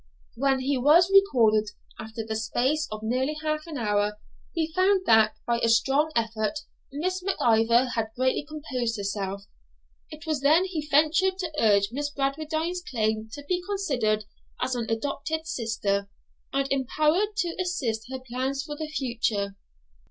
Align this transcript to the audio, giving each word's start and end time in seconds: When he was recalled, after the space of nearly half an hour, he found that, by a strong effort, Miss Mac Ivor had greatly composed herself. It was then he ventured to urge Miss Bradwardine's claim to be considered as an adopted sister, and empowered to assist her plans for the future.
When 0.35 0.61
he 0.61 0.79
was 0.79 1.11
recalled, 1.13 1.69
after 1.99 2.23
the 2.25 2.35
space 2.35 2.87
of 2.91 3.03
nearly 3.03 3.35
half 3.43 3.67
an 3.67 3.77
hour, 3.77 4.17
he 4.51 4.73
found 4.73 5.05
that, 5.05 5.35
by 5.45 5.59
a 5.59 5.69
strong 5.69 6.11
effort, 6.15 6.57
Miss 6.91 7.21
Mac 7.21 7.35
Ivor 7.39 7.85
had 7.93 8.09
greatly 8.15 8.43
composed 8.43 8.97
herself. 8.97 9.45
It 10.09 10.25
was 10.25 10.41
then 10.41 10.65
he 10.65 10.87
ventured 10.89 11.37
to 11.37 11.53
urge 11.59 11.89
Miss 11.91 12.09
Bradwardine's 12.09 12.81
claim 12.81 13.29
to 13.33 13.43
be 13.47 13.61
considered 13.63 14.25
as 14.59 14.73
an 14.73 14.89
adopted 14.89 15.45
sister, 15.45 16.09
and 16.51 16.67
empowered 16.71 17.35
to 17.37 17.55
assist 17.61 18.09
her 18.09 18.17
plans 18.27 18.63
for 18.63 18.75
the 18.75 18.87
future. 18.87 19.55